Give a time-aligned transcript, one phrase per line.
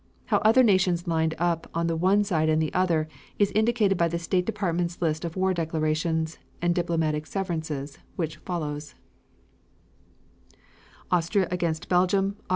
[0.25, 3.07] How other nations lined up on the one side and the other
[3.37, 8.95] is indicated by the State Department's list of war declarations, and diplomatic severances, which follows:
[11.11, 12.49] Austria against Belgium, Aug.